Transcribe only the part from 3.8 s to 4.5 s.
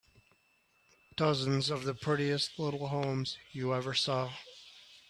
saw.